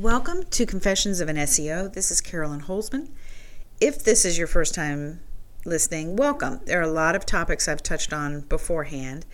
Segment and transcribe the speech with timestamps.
[0.00, 1.92] Welcome to Confessions of an SEO.
[1.92, 3.10] This is Carolyn Holzman.
[3.80, 5.20] If this is your first time
[5.64, 6.58] listening, welcome.
[6.64, 9.24] There are a lot of topics I've touched on beforehand,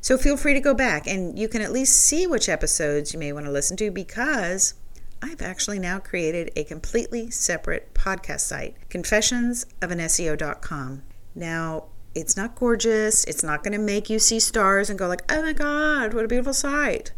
[0.00, 3.20] so feel free to go back and you can at least see which episodes you
[3.20, 4.74] may want to listen to because
[5.22, 11.02] I've actually now created a completely separate podcast site, confessionsofanseo.com.
[11.36, 11.84] Now,
[12.16, 13.22] it's not gorgeous.
[13.22, 16.24] It's not going to make you see stars and go like, "Oh my god, what
[16.24, 17.12] a beautiful site."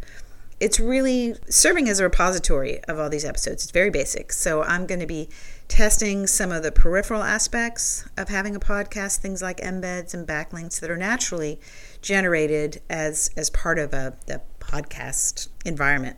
[0.61, 3.65] It's really serving as a repository of all these episodes.
[3.65, 4.33] It's very basic.
[4.33, 5.31] So I'm going to be
[5.69, 10.79] testing some of the peripheral aspects of having a podcast, things like embeds and backlinks
[10.81, 11.59] that are naturally
[12.03, 16.17] generated as as part of a the podcast environment.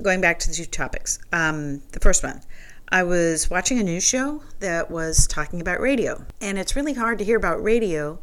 [0.00, 1.18] Going back to the two topics.
[1.32, 2.42] Um, the first one
[2.88, 6.24] I was watching a news show that was talking about radio.
[6.40, 8.20] And it's really hard to hear about radio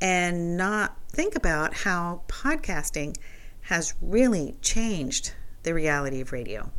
[0.00, 3.16] and not think about how podcasting
[3.62, 6.72] has really changed the reality of radio.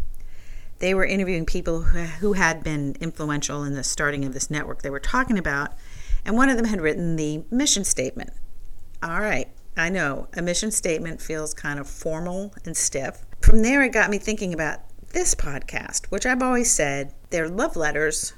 [0.80, 4.90] They were interviewing people who had been influential in the starting of this network they
[4.90, 5.74] were talking about,
[6.26, 8.32] and one of them had written the mission statement.
[9.02, 13.26] All right, I know a mission statement feels kind of formal and stiff.
[13.42, 14.80] From there, it got me thinking about
[15.10, 18.34] this podcast, which I've always said they're love letters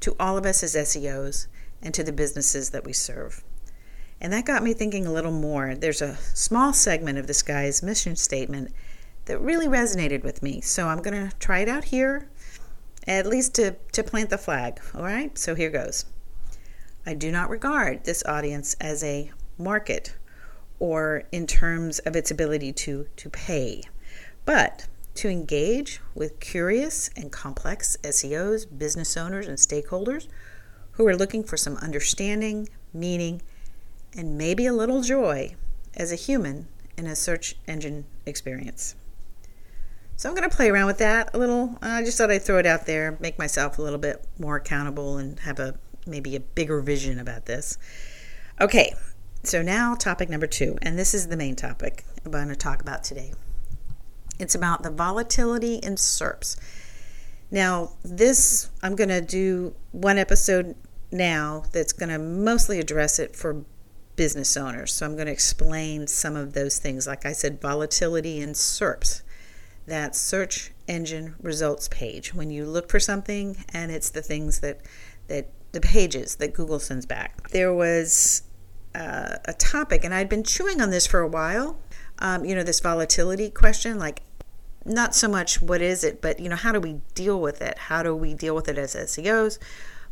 [0.00, 1.46] to all of us as SEOs
[1.82, 3.44] and to the businesses that we serve.
[4.20, 5.74] And that got me thinking a little more.
[5.74, 8.72] There's a small segment of this guy's mission statement
[9.26, 10.60] that really resonated with me.
[10.60, 12.28] So I'm going to try it out here,
[13.06, 14.80] at least to, to plant the flag.
[14.94, 16.04] All right, so here goes.
[17.06, 20.14] I do not regard this audience as a market
[20.80, 23.82] or in terms of its ability to, to pay,
[24.44, 24.86] but
[25.18, 30.28] to engage with curious and complex SEOs, business owners, and stakeholders
[30.92, 33.42] who are looking for some understanding, meaning,
[34.16, 35.56] and maybe a little joy
[35.96, 38.94] as a human in a search engine experience.
[40.16, 41.78] So I'm going to play around with that a little.
[41.82, 45.16] I just thought I'd throw it out there, make myself a little bit more accountable,
[45.18, 45.74] and have a
[46.06, 47.76] maybe a bigger vision about this.
[48.60, 48.94] Okay,
[49.42, 52.80] so now topic number two, and this is the main topic I'm going to talk
[52.80, 53.32] about today.
[54.38, 56.56] It's about the volatility in SERPs.
[57.50, 60.76] Now, this, I'm going to do one episode
[61.10, 63.64] now that's going to mostly address it for
[64.16, 64.92] business owners.
[64.92, 67.06] So I'm going to explain some of those things.
[67.06, 69.22] Like I said, volatility in SERPs,
[69.86, 72.34] that search engine results page.
[72.34, 74.80] When you look for something and it's the things that,
[75.28, 77.50] that the pages that Google sends back.
[77.50, 78.42] There was
[78.94, 81.78] uh, a topic, and I'd been chewing on this for a while.
[82.18, 84.22] Um, you know, this volatility question, like
[84.88, 87.78] not so much what is it, but you know, how do we deal with it?
[87.78, 89.58] How do we deal with it as SEOs?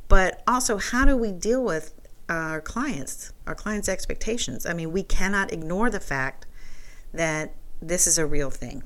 [0.09, 1.93] But also, how do we deal with
[2.29, 4.67] our clients, our clients' expectations?
[4.67, 6.47] I mean, we cannot ignore the fact
[7.13, 8.83] that this is a real thing.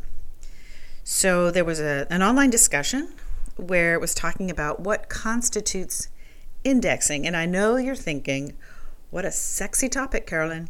[1.04, 3.14] So there was a, an online discussion
[3.56, 6.08] where it was talking about what constitutes
[6.64, 7.26] indexing.
[7.26, 8.54] And I know you're thinking,
[9.10, 10.68] what a sexy topic, Carolyn.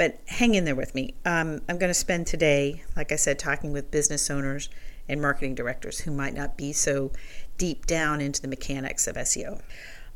[0.00, 1.12] But hang in there with me.
[1.26, 4.70] Um, I'm going to spend today, like I said, talking with business owners
[5.10, 7.12] and marketing directors who might not be so
[7.58, 9.60] deep down into the mechanics of SEO.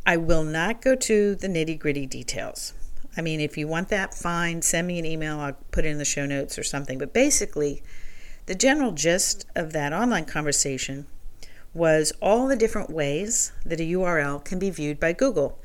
[0.06, 2.72] I will not go to the nitty gritty details.
[3.14, 5.38] I mean, if you want that, fine, send me an email.
[5.38, 6.96] I'll put it in the show notes or something.
[6.96, 7.82] But basically,
[8.46, 11.06] the general gist of that online conversation
[11.74, 15.58] was all the different ways that a URL can be viewed by Google.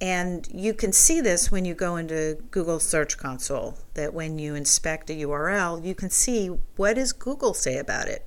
[0.00, 4.54] And you can see this when you go into Google Search Console, that when you
[4.54, 8.26] inspect a URL, you can see what does Google say about it.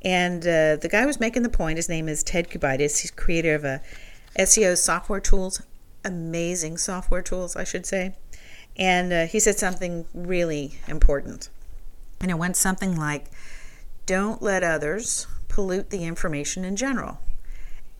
[0.00, 3.00] And uh, the guy was making the point, his name is Ted Kubaitis.
[3.00, 3.82] He's creator of a
[4.38, 5.60] SEO software tools,
[6.04, 8.14] amazing software tools, I should say.
[8.76, 11.50] And uh, he said something really important.
[12.20, 13.26] And it went something like,
[14.06, 17.18] don't let others pollute the information in general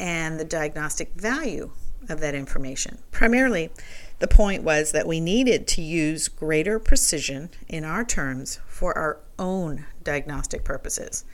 [0.01, 1.71] and the diagnostic value
[2.09, 2.99] of that information.
[3.11, 3.71] Primarily,
[4.19, 9.21] the point was that we needed to use greater precision in our terms for our
[9.39, 11.25] own diagnostic purposes,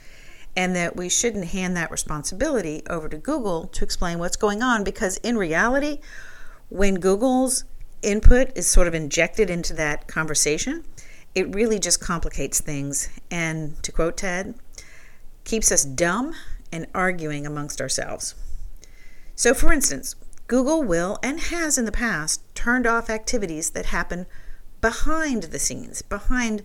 [0.55, 4.83] and that we shouldn't hand that responsibility over to Google to explain what's going on
[4.83, 5.99] because, in reality,
[6.69, 7.63] when Google's
[8.01, 10.83] input is sort of injected into that conversation,
[11.33, 13.09] it really just complicates things.
[13.31, 14.55] And to quote Ted,
[15.43, 16.33] keeps us dumb
[16.71, 18.35] and arguing amongst ourselves.
[19.35, 20.15] So, for instance,
[20.47, 24.27] Google will and has in the past turned off activities that happen
[24.81, 26.63] behind the scenes, behind,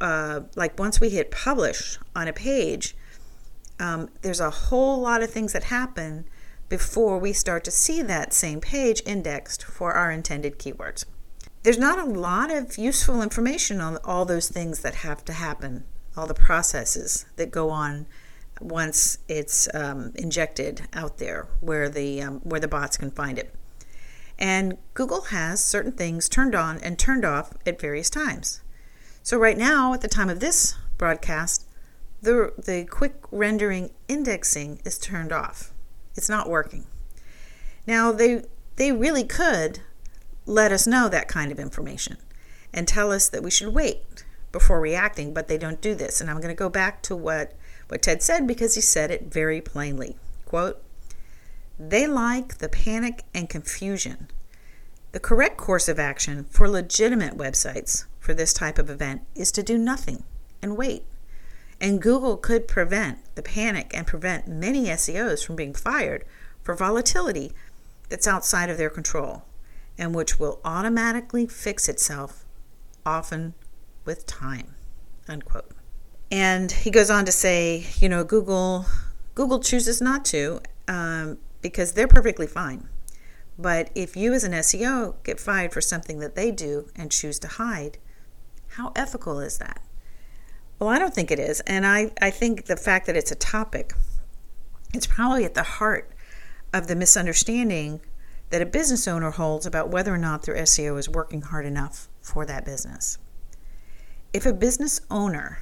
[0.00, 2.96] uh, like once we hit publish on a page,
[3.78, 6.24] um, there's a whole lot of things that happen
[6.68, 11.04] before we start to see that same page indexed for our intended keywords.
[11.62, 15.84] There's not a lot of useful information on all those things that have to happen,
[16.16, 18.06] all the processes that go on
[18.60, 23.54] once it's um, injected out there where the um, where the bots can find it.
[24.38, 28.62] And Google has certain things turned on and turned off at various times.
[29.22, 31.66] So right now, at the time of this broadcast,
[32.20, 35.72] the the quick rendering indexing is turned off.
[36.16, 36.86] It's not working.
[37.86, 38.42] Now they
[38.76, 39.80] they really could
[40.46, 42.16] let us know that kind of information
[42.72, 46.20] and tell us that we should wait before reacting, but they don't do this.
[46.20, 47.52] And I'm going to go back to what
[47.88, 50.16] what Ted said because he said it very plainly.
[50.46, 50.82] Quote,
[51.78, 54.28] they like the panic and confusion.
[55.12, 59.62] The correct course of action for legitimate websites for this type of event is to
[59.62, 60.24] do nothing
[60.62, 61.04] and wait.
[61.80, 66.24] And Google could prevent the panic and prevent many SEOs from being fired
[66.62, 67.52] for volatility
[68.08, 69.44] that's outside of their control
[69.98, 72.44] and which will automatically fix itself,
[73.06, 73.54] often
[74.04, 74.74] with time.
[75.28, 75.70] Unquote.
[76.30, 78.86] And he goes on to say, you know, Google
[79.34, 82.88] Google chooses not to um, because they're perfectly fine.
[83.58, 87.38] But if you as an SEO get fired for something that they do and choose
[87.40, 87.98] to hide,
[88.70, 89.80] how ethical is that?
[90.78, 91.60] Well, I don't think it is.
[91.60, 93.94] And I, I think the fact that it's a topic,
[94.92, 96.10] it's probably at the heart
[96.72, 98.00] of the misunderstanding
[98.50, 102.08] that a business owner holds about whether or not their SEO is working hard enough
[102.20, 103.18] for that business.
[104.32, 105.60] If a business owner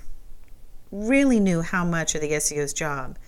[0.93, 3.19] really knew how much of the SEO's job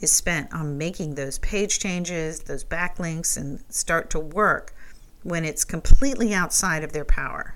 [0.00, 4.74] is spent on making those page changes, those backlinks, and start to work
[5.24, 7.54] when it's completely outside of their power,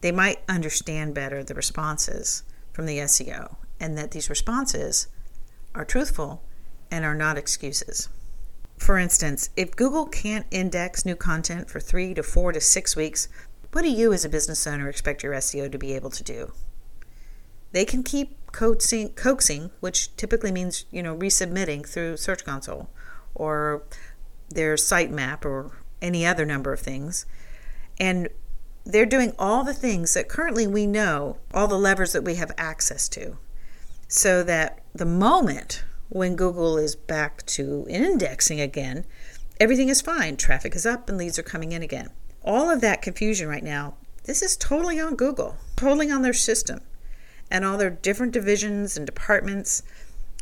[0.00, 5.06] they might understand better the responses from the SEO and that these responses
[5.74, 6.42] are truthful
[6.90, 8.08] and are not excuses.
[8.78, 13.28] For instance, if Google can't index new content for three to four to six weeks,
[13.72, 16.52] what do you as a business owner expect your SEO to be able to do?
[17.72, 22.88] They can keep coaxing, coaxing which typically means you know resubmitting through Search Console
[23.34, 23.82] or
[24.48, 27.26] their sitemap or any other number of things,
[27.98, 28.28] and
[28.84, 32.52] they're doing all the things that currently we know, all the levers that we have
[32.56, 33.36] access to,
[34.06, 39.04] so that the moment when Google is back to indexing again,
[39.58, 40.36] everything is fine.
[40.36, 42.10] Traffic is up and leads are coming in again.
[42.44, 46.82] All of that confusion right now, this is totally on Google, totally on their system,
[47.54, 49.84] and all their different divisions and departments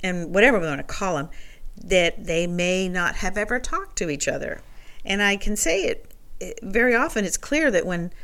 [0.03, 1.29] and whatever we want to call them
[1.77, 4.63] that they may not have ever talked to each other.
[5.05, 6.11] And I can say it,
[6.41, 8.15] it very often, it's clear that when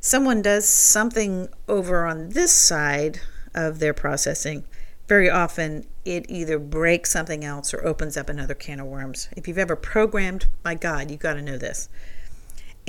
[0.00, 3.20] someone does something over on this side
[3.54, 4.64] of their processing,
[5.06, 9.28] very often it either breaks something else or opens up another can of worms.
[9.36, 11.88] If you've ever programmed, my God, you've got to know this.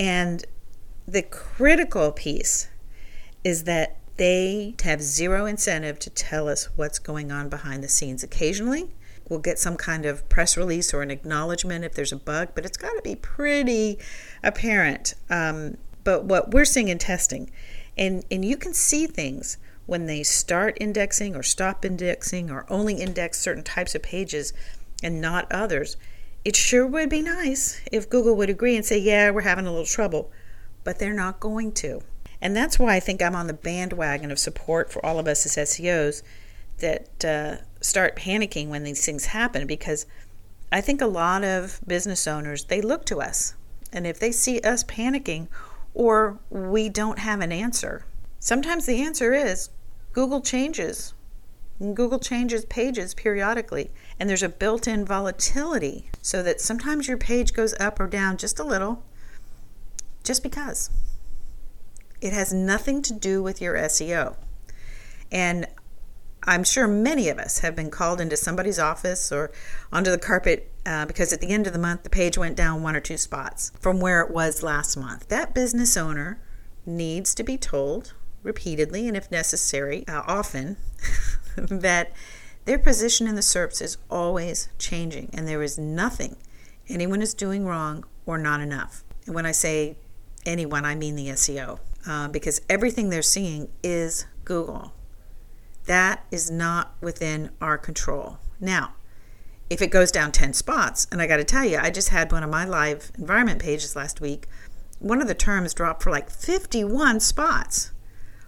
[0.00, 0.44] And
[1.06, 2.68] the critical piece
[3.44, 8.22] is that they have zero incentive to tell us what's going on behind the scenes.
[8.22, 8.90] Occasionally,
[9.28, 12.64] we'll get some kind of press release or an acknowledgement if there's a bug, but
[12.64, 13.98] it's got to be pretty
[14.42, 15.14] apparent.
[15.28, 17.50] Um, but what we're seeing in testing,
[17.96, 22.94] and, and you can see things when they start indexing or stop indexing or only
[22.94, 24.52] index certain types of pages
[25.02, 25.96] and not others.
[26.44, 29.70] It sure would be nice if Google would agree and say, yeah, we're having a
[29.70, 30.30] little trouble,
[30.84, 32.02] but they're not going to.
[32.44, 35.46] And that's why I think I'm on the bandwagon of support for all of us
[35.46, 36.22] as SEOs
[36.78, 40.04] that uh, start panicking when these things happen because
[40.70, 43.54] I think a lot of business owners, they look to us.
[43.94, 45.48] And if they see us panicking
[45.94, 48.04] or we don't have an answer.
[48.40, 49.70] Sometimes the answer is
[50.12, 51.14] Google changes.
[51.80, 57.54] Google changes pages periodically, and there's a built in volatility so that sometimes your page
[57.54, 59.02] goes up or down just a little,
[60.22, 60.90] just because.
[62.24, 64.36] It has nothing to do with your SEO.
[65.30, 65.66] And
[66.44, 69.50] I'm sure many of us have been called into somebody's office or
[69.92, 72.82] onto the carpet uh, because at the end of the month the page went down
[72.82, 75.28] one or two spots from where it was last month.
[75.28, 76.40] That business owner
[76.86, 80.76] needs to be told repeatedly and, if necessary, uh, often,
[81.56, 82.12] that
[82.64, 86.36] their position in the SERPs is always changing and there is nothing
[86.88, 89.04] anyone is doing wrong or not enough.
[89.26, 89.96] And when I say
[90.44, 94.92] anyone, I mean the SEO, uh, because everything they're seeing is Google.
[95.86, 98.38] That is not within our control.
[98.60, 98.94] Now,
[99.70, 102.30] if it goes down 10 spots, and I got to tell you, I just had
[102.30, 104.46] one of my live environment pages last week,
[104.98, 107.92] one of the terms dropped for like 51 spots.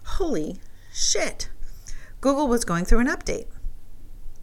[0.05, 0.59] Holy
[0.93, 1.51] shit.
[2.21, 3.47] Google was going through an update.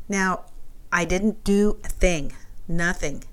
[0.08, 0.46] Now,
[0.92, 2.34] I didn't do a thing,
[2.68, 3.24] nothing.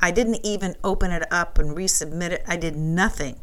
[0.00, 2.44] I didn't even open it up and resubmit it.
[2.46, 3.40] I did nothing.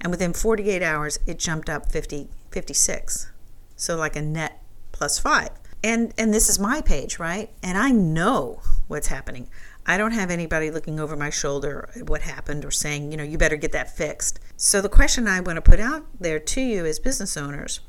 [0.00, 3.30] And within 48 hours, it jumped up 50, 56.
[3.76, 4.62] So like a net
[4.92, 5.50] plus five.
[5.82, 7.50] And and this is my page, right?
[7.62, 9.48] And I know what's happening.
[9.86, 13.24] I don't have anybody looking over my shoulder at what happened or saying, you know,
[13.24, 14.38] you better get that fixed.
[14.56, 17.80] So the question I want to put out there to you as business owners,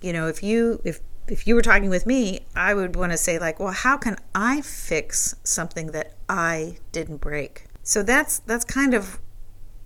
[0.00, 3.18] you know, if you if if you were talking with me, I would want to
[3.18, 7.64] say like, well, how can I fix something that I didn't break?
[7.82, 9.18] So that's that's kind of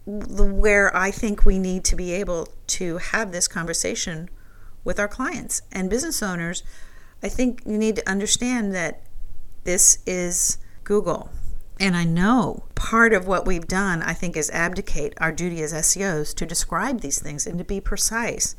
[0.07, 4.31] where I think we need to be able to have this conversation
[4.85, 6.63] with our clients and business owners.
[7.23, 9.03] I think you need to understand that
[9.65, 11.31] this is Google.
[11.79, 15.73] And I know part of what we've done, I think, is abdicate our duty as
[15.73, 18.55] SEOs to describe these things and to be precise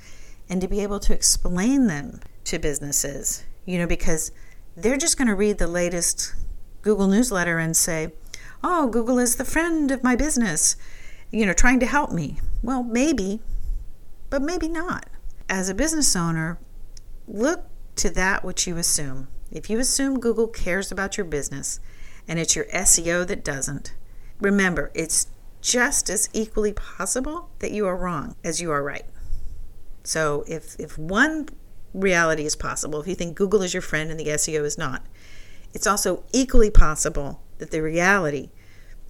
[0.50, 4.32] and to be able to explain them to businesses, you know, because
[4.76, 6.36] they're just going to read the latest
[6.82, 8.12] Google newsletter and say,
[8.64, 10.76] oh, Google is the friend of my business,
[11.32, 12.40] you know, trying to help me.
[12.64, 13.40] Well, maybe,
[14.30, 15.08] but maybe not.
[15.50, 16.58] As a business owner,
[17.28, 17.66] look
[17.98, 19.28] to that which you assume.
[19.52, 21.80] If you assume Google cares about your business
[22.28, 23.94] and it's your SEO that doesn't,
[24.40, 25.28] remember, it's
[25.62, 29.06] just as equally possible that you are wrong as you are right.
[30.04, 31.50] So if, if one
[31.94, 35.06] reality is possible, if you think Google is your friend and the SEO is not,
[35.74, 38.50] it's also equally possible that the reality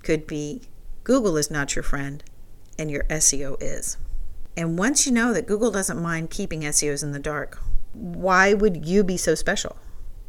[0.04, 0.62] could be
[1.08, 2.22] Google is not your friend
[2.78, 3.96] and your SEO is.
[4.58, 7.60] And once you know that Google doesn't mind keeping SEOs in the dark,
[7.94, 9.78] why would you be so special?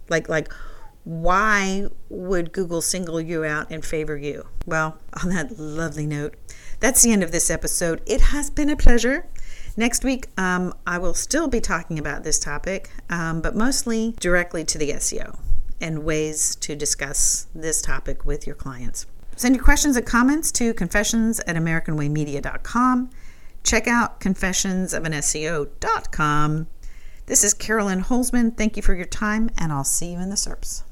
[0.09, 0.53] Like like
[1.03, 4.47] why would Google single you out and favor you?
[4.67, 6.37] Well, on that lovely note,
[6.79, 8.01] that's the end of this episode.
[8.07, 9.27] It has been a pleasure.
[9.77, 14.65] Next week, um, I will still be talking about this topic, um, but mostly directly
[14.67, 15.41] to the SEO
[15.81, 19.07] and ways to discuss this topic with your clients.
[19.39, 23.11] Send your questions and comments to confessions at AmericanWayMedia.com.
[23.63, 26.67] Check out confessionsofanseo.com.
[27.27, 28.57] This is Carolyn Holzman.
[28.57, 30.83] Thank you for your time, and I'll see you in the SERPs.